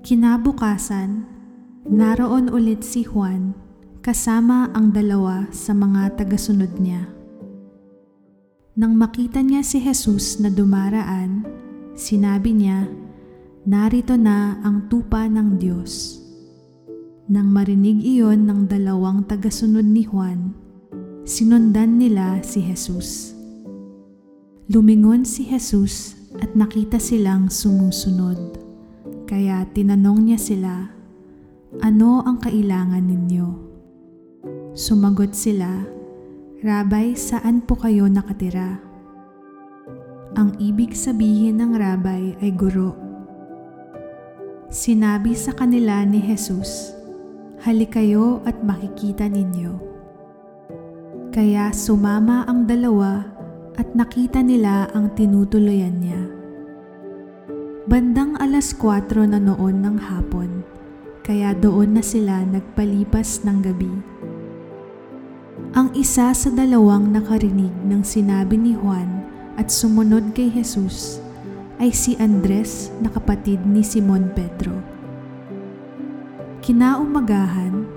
Kinabukasan, 0.00 1.28
naroon 1.84 2.48
ulit 2.48 2.80
si 2.80 3.04
Juan 3.04 3.52
kasama 4.00 4.72
ang 4.72 4.96
dalawa 4.96 5.44
sa 5.52 5.76
mga 5.76 6.16
tagasunod 6.16 6.72
niya. 6.80 7.04
Nang 8.80 8.96
makita 8.96 9.44
niya 9.44 9.60
si 9.60 9.76
Jesus 9.76 10.40
na 10.40 10.48
dumaraan, 10.48 11.44
sinabi 11.92 12.56
niya, 12.56 12.88
Narito 13.68 14.16
na 14.16 14.56
ang 14.64 14.88
tupa 14.88 15.28
ng 15.28 15.60
Diyos. 15.60 16.16
Nang 17.28 17.52
marinig 17.52 18.00
iyon 18.00 18.48
ng 18.48 18.72
dalawang 18.72 19.28
tagasunod 19.28 19.84
ni 19.84 20.08
Juan, 20.08 20.56
sinundan 21.28 22.00
nila 22.00 22.40
si 22.40 22.64
Jesus. 22.64 23.36
Lumingon 24.72 25.28
si 25.28 25.44
Jesus 25.44 26.16
at 26.40 26.56
nakita 26.56 26.96
silang 26.96 27.52
sumusunod. 27.52 28.69
Kaya 29.30 29.62
tinanong 29.62 30.26
niya 30.26 30.42
sila, 30.42 30.90
Ano 31.86 32.18
ang 32.26 32.42
kailangan 32.42 33.06
ninyo? 33.06 33.48
Sumagot 34.74 35.38
sila, 35.38 35.86
Rabay, 36.66 37.14
saan 37.14 37.62
po 37.62 37.78
kayo 37.78 38.10
nakatira? 38.10 38.82
Ang 40.34 40.58
ibig 40.58 40.98
sabihin 40.98 41.62
ng 41.62 41.78
rabay 41.78 42.42
ay 42.42 42.50
guro. 42.58 42.98
Sinabi 44.66 45.38
sa 45.38 45.54
kanila 45.54 46.02
ni 46.02 46.18
Jesus, 46.18 46.90
Halikayo 47.62 48.42
at 48.42 48.58
makikita 48.66 49.30
ninyo. 49.30 49.78
Kaya 51.30 51.70
sumama 51.70 52.50
ang 52.50 52.66
dalawa 52.66 53.30
at 53.78 53.94
nakita 53.94 54.42
nila 54.42 54.90
ang 54.90 55.14
tinutuloyan 55.14 56.02
niya. 56.02 56.22
Bandang 57.90 58.38
alas 58.38 58.70
4 58.78 59.34
na 59.34 59.42
noon 59.42 59.82
ng 59.82 59.98
hapon, 59.98 60.62
kaya 61.26 61.50
doon 61.58 61.98
na 61.98 62.06
sila 62.06 62.46
nagpalipas 62.46 63.42
ng 63.42 63.58
gabi. 63.66 63.90
Ang 65.74 65.90
isa 65.98 66.30
sa 66.30 66.48
dalawang 66.54 67.10
nakarinig 67.10 67.74
ng 67.90 68.06
sinabi 68.06 68.54
ni 68.62 68.78
Juan 68.78 69.26
at 69.58 69.74
sumunod 69.74 70.30
kay 70.38 70.54
Jesus 70.54 71.18
ay 71.82 71.90
si 71.90 72.14
Andres 72.22 72.94
na 73.02 73.10
kapatid 73.10 73.58
ni 73.66 73.82
Simon 73.82 74.30
Pedro. 74.38 74.78
Kinaumagahan, 76.62 77.90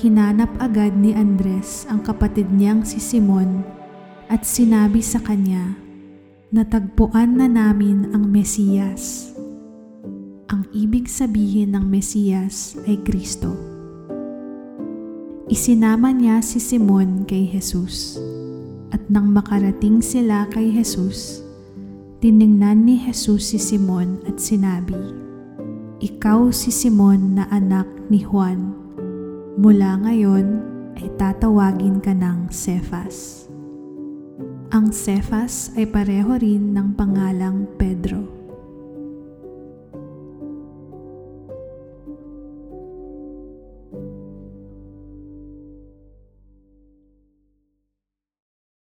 hinanap 0.00 0.48
agad 0.56 0.96
ni 0.96 1.12
Andres 1.12 1.84
ang 1.92 2.00
kapatid 2.00 2.48
niyang 2.48 2.88
si 2.88 2.96
Simon 2.96 3.60
at 4.32 4.48
sinabi 4.48 5.04
sa 5.04 5.20
kanya, 5.20 5.76
Natagpuan 6.46 7.36
na 7.36 7.50
namin 7.50 8.16
ang 8.16 8.32
Mesiyas. 8.32 9.35
Ibig 10.76 11.08
sabihin 11.08 11.72
ng 11.72 11.88
Mesiyas 11.88 12.76
ay 12.84 13.00
Kristo. 13.00 13.48
Isinama 15.48 16.12
niya 16.12 16.44
si 16.44 16.60
Simon 16.60 17.24
kay 17.24 17.48
Jesus. 17.48 18.20
At 18.92 19.00
nang 19.08 19.32
makarating 19.32 20.04
sila 20.04 20.44
kay 20.52 20.68
Jesus, 20.68 21.40
tiningnan 22.20 22.84
ni 22.84 23.00
Jesus 23.00 23.48
si 23.48 23.56
Simon 23.56 24.20
at 24.28 24.36
sinabi, 24.36 25.00
Ikaw 26.04 26.52
si 26.52 26.68
Simon 26.68 27.40
na 27.40 27.48
anak 27.48 27.88
ni 28.12 28.20
Juan. 28.20 28.76
Mula 29.56 30.04
ngayon 30.04 30.60
ay 31.00 31.08
tatawagin 31.16 32.04
ka 32.04 32.12
ng 32.12 32.52
Cephas. 32.52 33.48
Ang 34.76 34.92
Cephas 34.92 35.72
ay 35.72 35.88
pareho 35.88 36.36
rin 36.36 36.76
ng 36.76 36.92
pangalang. 36.92 37.64